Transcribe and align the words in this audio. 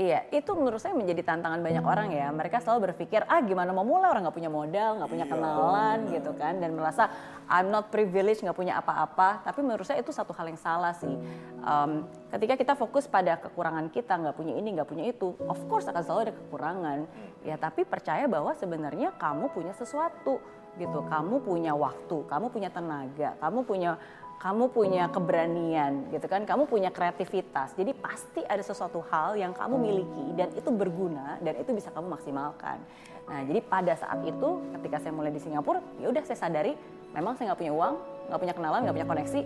Iya, 0.00 0.24
itu 0.32 0.56
menurut 0.56 0.80
saya 0.80 0.96
menjadi 0.96 1.20
tantangan 1.20 1.60
banyak 1.60 1.84
orang 1.84 2.08
ya. 2.16 2.32
Mereka 2.32 2.64
selalu 2.64 2.88
berpikir, 2.88 3.20
ah 3.28 3.36
gimana 3.44 3.68
mau 3.76 3.84
mulai 3.84 4.08
orang 4.08 4.24
nggak 4.24 4.32
punya 4.32 4.48
modal, 4.48 4.96
nggak 4.96 5.10
punya 5.12 5.26
kenalan 5.28 6.08
gitu 6.08 6.32
kan, 6.40 6.56
dan 6.56 6.72
merasa 6.72 7.12
I'm 7.44 7.68
not 7.68 7.92
privileged, 7.92 8.40
nggak 8.40 8.56
punya 8.56 8.80
apa-apa. 8.80 9.44
Tapi 9.44 9.60
menurut 9.60 9.84
saya 9.84 10.00
itu 10.00 10.08
satu 10.08 10.32
hal 10.32 10.48
yang 10.48 10.56
salah 10.56 10.96
sih. 10.96 11.12
Um, 11.60 12.08
ketika 12.32 12.56
kita 12.56 12.72
fokus 12.80 13.04
pada 13.04 13.36
kekurangan 13.44 13.92
kita, 13.92 14.16
nggak 14.16 14.40
punya 14.40 14.56
ini, 14.56 14.72
nggak 14.72 14.88
punya 14.88 15.04
itu, 15.04 15.36
of 15.44 15.60
course 15.68 15.84
akan 15.84 16.00
selalu 16.00 16.32
ada 16.32 16.34
kekurangan. 16.48 16.98
Ya, 17.44 17.60
tapi 17.60 17.84
percaya 17.84 18.24
bahwa 18.24 18.56
sebenarnya 18.56 19.12
kamu 19.20 19.52
punya 19.52 19.76
sesuatu 19.76 20.40
gitu. 20.80 21.04
Kamu 21.12 21.44
punya 21.44 21.76
waktu, 21.76 22.24
kamu 22.24 22.48
punya 22.48 22.72
tenaga, 22.72 23.36
kamu 23.36 23.68
punya 23.68 24.00
kamu 24.40 24.72
punya 24.72 25.04
keberanian 25.12 26.08
gitu 26.08 26.24
kan, 26.24 26.48
kamu 26.48 26.64
punya 26.64 26.88
kreativitas. 26.88 27.76
Jadi 27.76 27.92
pasti 27.92 28.40
ada 28.48 28.64
sesuatu 28.64 29.04
hal 29.12 29.36
yang 29.36 29.52
kamu 29.52 29.76
miliki 29.76 30.26
dan 30.32 30.48
itu 30.56 30.72
berguna 30.72 31.36
dan 31.44 31.60
itu 31.60 31.76
bisa 31.76 31.92
kamu 31.92 32.08
maksimalkan. 32.16 32.80
Nah, 33.28 33.44
jadi 33.44 33.60
pada 33.60 33.92
saat 34.00 34.24
itu 34.24 34.48
ketika 34.80 34.96
saya 34.96 35.12
mulai 35.12 35.28
di 35.28 35.44
Singapura, 35.44 35.84
ya 36.00 36.08
udah 36.08 36.24
saya 36.24 36.40
sadari 36.40 36.72
memang 37.12 37.36
saya 37.36 37.52
nggak 37.52 37.60
punya 37.60 37.72
uang, 37.76 37.94
nggak 38.32 38.40
punya 38.40 38.54
kenalan, 38.56 38.80
nggak 38.88 38.96
punya 38.96 39.08
koneksi, 39.12 39.40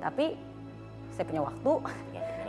tapi 0.00 0.26
saya 1.12 1.24
punya 1.28 1.42
waktu, 1.44 1.72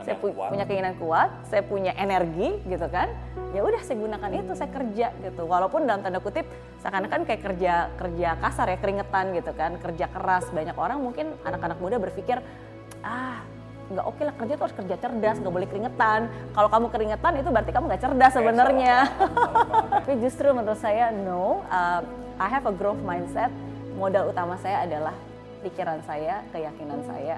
saya 0.10 0.18
pu 0.18 0.28
kuat. 0.34 0.50
punya 0.50 0.66
keinginan 0.66 0.96
kuat, 0.98 1.30
saya 1.46 1.62
punya 1.62 1.92
energi 1.94 2.58
gitu 2.66 2.88
kan. 2.90 3.14
Ya 3.54 3.62
udah 3.62 3.82
saya 3.82 3.98
gunakan 3.98 4.30
itu, 4.34 4.52
saya 4.58 4.70
kerja 4.70 5.08
gitu. 5.22 5.42
Walaupun 5.46 5.86
dalam 5.86 6.02
tanda 6.02 6.18
kutip 6.18 6.46
seakan-akan 6.82 7.26
kayak 7.30 7.42
kerja 7.46 7.74
kerja 7.98 8.30
kasar 8.42 8.68
ya, 8.74 8.78
keringetan 8.82 9.26
gitu 9.38 9.52
kan, 9.54 9.78
kerja 9.78 10.06
keras. 10.10 10.50
Banyak 10.50 10.78
orang 10.78 11.00
mungkin 11.02 11.38
anak-anak 11.46 11.78
muda 11.78 11.98
berpikir, 12.02 12.42
ah 13.06 13.42
nggak 13.90 14.06
oke 14.06 14.22
okay 14.22 14.24
lah 14.30 14.36
kerja 14.38 14.54
tuh 14.54 14.64
harus 14.70 14.78
kerja 14.78 14.96
cerdas, 15.02 15.38
nggak 15.42 15.54
boleh 15.54 15.68
keringetan. 15.70 16.30
Kalau 16.54 16.70
kamu 16.70 16.88
keringetan 16.94 17.34
itu 17.42 17.50
berarti 17.50 17.72
kamu 17.74 17.86
nggak 17.90 18.04
cerdas 18.06 18.34
sebenarnya. 18.38 18.96
Tapi 20.06 20.14
justru 20.22 20.48
menurut 20.54 20.78
saya 20.78 21.10
no, 21.10 21.66
uh, 21.70 22.02
I 22.38 22.48
have 22.50 22.70
a 22.70 22.74
growth 22.74 23.02
mindset. 23.02 23.50
Modal 23.98 24.32
utama 24.32 24.56
saya 24.62 24.86
adalah 24.88 25.12
pikiran 25.60 26.00
saya, 26.08 26.44
keyakinan 26.52 27.02
saya, 27.04 27.36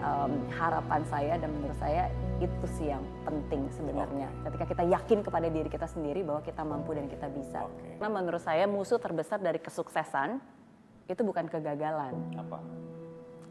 um, 0.00 0.32
harapan 0.54 1.02
saya 1.10 1.34
dan 1.38 1.50
menurut 1.50 1.76
saya 1.78 2.08
itu 2.42 2.66
sih 2.78 2.90
yang 2.90 3.02
penting 3.22 3.70
sebenarnya. 3.70 4.28
Okay. 4.42 4.42
Ketika 4.50 4.64
kita 4.74 4.84
yakin 4.90 5.18
kepada 5.22 5.46
diri 5.50 5.68
kita 5.70 5.86
sendiri 5.86 6.26
bahwa 6.26 6.40
kita 6.42 6.62
mampu 6.66 6.94
dan 6.94 7.06
kita 7.06 7.26
bisa. 7.30 7.66
Okay. 7.66 7.98
Nah 8.02 8.10
menurut 8.10 8.42
saya 8.42 8.66
musuh 8.66 8.98
terbesar 8.98 9.38
dari 9.38 9.58
kesuksesan 9.62 10.38
itu 11.06 11.22
bukan 11.22 11.46
kegagalan. 11.46 12.14
Apa? 12.34 12.58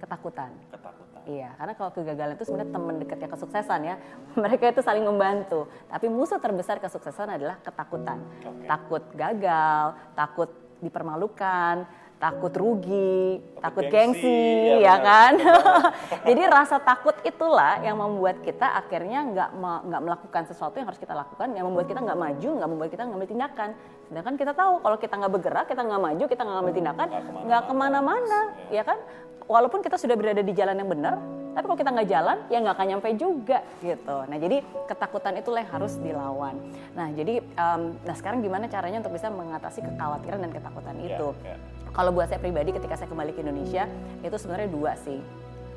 Ketakutan. 0.04 0.52
Ketakutan. 0.68 1.22
Iya, 1.24 1.56
karena 1.56 1.74
kalau 1.80 1.92
kegagalan 1.96 2.36
itu 2.36 2.44
sebenarnya 2.44 2.72
teman 2.76 2.96
dekatnya 3.00 3.30
kesuksesan 3.32 3.80
ya. 3.88 3.96
Mereka 4.44 4.76
itu 4.76 4.82
saling 4.84 5.06
membantu. 5.08 5.72
Tapi 5.88 6.12
musuh 6.12 6.40
terbesar 6.44 6.84
kesuksesan 6.84 7.40
adalah 7.40 7.56
ketakutan. 7.64 8.20
Okay. 8.44 8.68
Takut 8.68 9.04
gagal, 9.16 9.86
takut 10.12 10.50
dipermalukan, 10.84 11.88
takut 12.24 12.54
rugi, 12.56 13.44
takut, 13.60 13.84
takut 13.84 13.84
gengsi, 13.92 14.24
gengsi 14.24 14.80
ya, 14.80 14.96
ya 14.96 14.96
kan. 15.04 15.34
Jadi 16.32 16.42
rasa 16.48 16.80
takut 16.80 17.12
itulah 17.28 17.84
yang 17.84 18.00
membuat 18.00 18.40
kita 18.40 18.80
akhirnya 18.80 19.28
nggak 19.28 19.50
nggak 19.60 20.02
melakukan 20.08 20.44
sesuatu 20.48 20.80
yang 20.80 20.88
harus 20.88 21.04
kita 21.04 21.12
lakukan, 21.12 21.52
yang 21.52 21.68
membuat 21.68 21.92
kita 21.92 22.00
nggak 22.00 22.16
maju, 22.16 22.50
nggak 22.64 22.70
membuat 22.72 22.90
kita 22.96 23.04
ngambil 23.12 23.28
tindakan. 23.28 23.70
Sedangkan 24.08 24.36
kita 24.40 24.52
tahu 24.56 24.80
kalau 24.80 24.98
kita 25.04 25.14
nggak 25.20 25.34
bergerak, 25.36 25.66
kita 25.68 25.82
nggak 25.84 26.02
maju, 26.02 26.24
kita 26.24 26.42
nggak 26.48 26.56
ngambil 26.56 26.76
tindakan, 26.80 27.08
nggak 27.44 27.62
ke 27.68 27.74
mana-mana, 27.76 28.40
ya. 28.72 28.80
ya 28.80 28.84
kan. 28.88 28.98
Walaupun 29.44 29.84
kita 29.84 30.00
sudah 30.00 30.16
berada 30.16 30.40
di 30.40 30.54
jalan 30.56 30.80
yang 30.80 30.88
benar, 30.88 31.20
tapi 31.54 31.66
kalau 31.70 31.80
kita 31.80 31.92
nggak 31.94 32.09
jalan, 32.09 32.38
ya 32.50 32.58
nggak 32.59 32.76
akan 32.76 32.88
nyampe 32.90 33.09
juga 33.16 33.59
gitu. 33.80 34.18
Nah 34.26 34.38
jadi 34.42 34.58
ketakutan 34.90 35.38
itulah 35.38 35.62
yang 35.62 35.72
harus 35.72 35.94
dilawan. 36.02 36.58
Nah 36.98 37.14
jadi, 37.14 37.40
um, 37.56 37.94
nah 38.02 38.16
sekarang 38.18 38.42
gimana 38.42 38.66
caranya 38.68 39.06
untuk 39.06 39.14
bisa 39.14 39.30
mengatasi 39.30 39.86
kekhawatiran 39.86 40.42
dan 40.42 40.52
ketakutan 40.52 40.96
yeah, 41.00 41.08
itu? 41.14 41.30
Yeah 41.46 41.58
kalau 41.94 42.09
buat 42.09 42.28
saya 42.28 42.42
pribadi 42.42 42.74
ketika 42.74 42.98
saya 42.98 43.08
kembali 43.08 43.31
ke 43.38 43.46
Indonesia 43.46 43.86
itu 44.25 44.36
sebenarnya 44.36 44.69
dua 44.74 44.97
sih. 44.97 45.22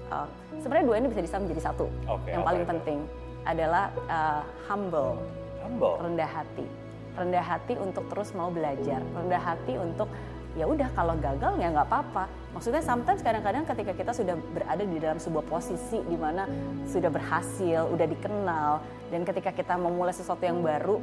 Uh, 0.09 0.25
sebenarnya 0.65 0.87
dua 0.89 0.97
ini 0.97 1.07
bisa 1.13 1.23
bisa 1.23 1.37
menjadi 1.37 1.61
satu. 1.71 1.87
Okay, 2.09 2.33
yang 2.35 2.43
paling 2.43 2.65
okay. 2.65 2.73
penting 2.73 2.99
adalah 3.47 3.93
uh, 4.09 4.43
humble, 4.67 5.21
humble, 5.61 6.01
rendah 6.01 6.27
hati, 6.27 6.67
rendah 7.15 7.45
hati 7.45 7.77
untuk 7.77 8.09
terus 8.09 8.33
mau 8.33 8.49
belajar, 8.49 9.05
rendah 9.13 9.39
hati 9.39 9.77
untuk 9.77 10.09
ya 10.57 10.65
udah 10.65 10.89
kalau 10.97 11.15
gagal 11.21 11.61
ya 11.61 11.69
nggak 11.69 11.87
apa-apa. 11.87 12.25
Maksudnya 12.57 12.81
sometimes 12.81 13.21
kadang-kadang 13.21 13.69
ketika 13.69 13.93
kita 13.93 14.13
sudah 14.17 14.35
berada 14.57 14.81
di 14.81 14.97
dalam 14.97 15.21
sebuah 15.21 15.45
posisi 15.45 16.01
di 16.01 16.17
mana 16.17 16.49
sudah 16.89 17.13
berhasil, 17.13 17.85
udah 17.93 18.07
dikenal, 18.09 18.81
dan 19.13 19.21
ketika 19.29 19.53
kita 19.53 19.77
memulai 19.77 20.17
sesuatu 20.17 20.41
yang 20.41 20.65
baru 20.65 20.97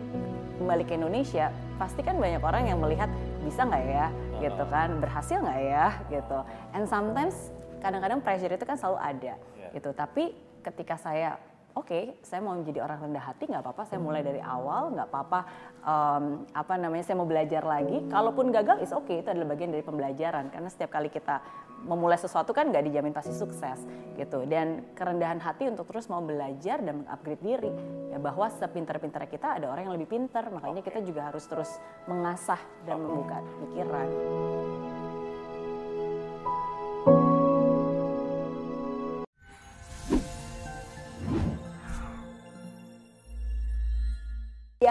kembali 0.57 0.83
ke 0.89 0.97
Indonesia, 0.97 1.53
pasti 1.77 2.01
kan 2.01 2.17
banyak 2.17 2.41
orang 2.41 2.65
yang 2.65 2.81
melihat 2.81 3.05
bisa 3.45 3.69
nggak 3.69 3.85
ya, 3.85 4.07
gitu 4.41 4.63
kan, 4.65 4.97
berhasil 4.97 5.37
nggak 5.37 5.61
ya, 5.61 5.87
gitu. 6.09 6.39
And 6.73 6.89
sometimes 6.89 7.53
kadang-kadang 7.85 8.25
pressure 8.25 8.49
itu 8.49 8.65
kan 8.65 8.73
selalu 8.73 8.97
ada, 8.97 9.33
yeah. 9.37 9.69
gitu. 9.77 9.93
Tapi 9.93 10.33
ketika 10.65 10.97
saya 10.97 11.37
oke 11.73 11.89
okay, 11.89 12.03
saya 12.21 12.39
mau 12.45 12.53
menjadi 12.53 12.85
orang 12.85 13.09
rendah 13.09 13.23
hati 13.23 13.49
nggak 13.49 13.63
apa-apa 13.65 13.83
saya 13.89 13.99
mulai 13.99 14.21
dari 14.21 14.41
awal 14.41 14.93
nggak 14.93 15.07
apa-apa 15.09 15.39
um, 15.83 16.47
apa 16.55 16.73
namanya 16.79 17.03
saya 17.05 17.19
mau 17.19 17.27
belajar 17.27 17.63
lagi. 17.63 18.03
Kalaupun 18.07 18.49
gagal 18.49 18.81
is 18.81 18.91
oke 18.95 19.07
okay, 19.07 19.21
itu 19.21 19.29
adalah 19.29 19.53
bagian 19.53 19.71
dari 19.71 19.83
pembelajaran. 19.85 20.49
Karena 20.49 20.69
setiap 20.71 20.95
kali 20.95 21.11
kita 21.11 21.43
memulai 21.83 22.15
sesuatu 22.15 22.55
kan 22.55 22.71
nggak 22.71 22.83
dijamin 22.87 23.11
pasti 23.11 23.35
sukses 23.35 23.83
gitu. 24.15 24.47
Dan 24.47 24.95
kerendahan 24.95 25.43
hati 25.43 25.67
untuk 25.69 25.91
terus 25.91 26.07
mau 26.07 26.23
belajar 26.23 26.79
dan 26.79 27.03
mengupgrade 27.03 27.43
diri 27.43 27.71
ya 28.09 28.17
bahwa 28.17 28.47
sepintar-pintar 28.47 29.27
kita 29.27 29.59
ada 29.59 29.69
orang 29.69 29.91
yang 29.91 29.95
lebih 29.99 30.09
pintar 30.15 30.47
makanya 30.49 30.81
kita 30.81 31.03
juga 31.03 31.29
harus 31.29 31.43
terus 31.45 31.69
mengasah 32.07 32.59
dan 32.87 33.03
membuka 33.03 33.43
pikiran. 33.67 34.07